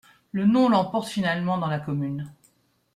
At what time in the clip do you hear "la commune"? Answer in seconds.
1.67-2.33